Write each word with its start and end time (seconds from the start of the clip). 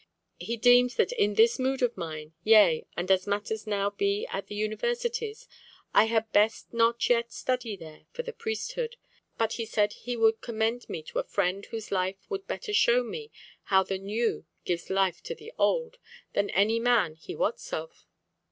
"He 0.39 0.57
deemed 0.57 0.89
that 0.97 1.11
in 1.11 1.35
this 1.35 1.59
mood 1.59 1.83
of 1.83 1.95
mine, 1.95 2.33
yea, 2.43 2.87
and 2.97 3.11
as 3.11 3.27
matters 3.27 3.67
now 3.67 3.91
be 3.91 4.25
at 4.31 4.47
the 4.47 4.55
universities, 4.55 5.47
I 5.93 6.05
had 6.05 6.31
best 6.31 6.73
not 6.73 6.95
as 7.03 7.09
yet 7.11 7.31
study 7.31 7.75
there 7.75 8.07
for 8.09 8.23
the 8.23 8.33
priesthood. 8.33 8.95
But 9.37 9.53
he 9.53 9.65
said 9.67 9.93
he 9.93 10.17
would 10.17 10.41
commend 10.41 10.89
me 10.89 11.03
to 11.03 11.19
a 11.19 11.23
friend 11.23 11.67
whose 11.67 11.91
life 11.91 12.25
would 12.29 12.47
better 12.47 12.73
show 12.73 13.03
me 13.03 13.29
how 13.65 13.83
the 13.83 13.99
new 13.99 14.47
gives 14.65 14.89
life 14.89 15.21
to 15.21 15.35
the 15.35 15.53
old 15.59 15.99
than 16.33 16.49
any 16.49 16.79
man 16.79 17.13
he 17.13 17.35
wots 17.35 17.71
of." 17.71 18.07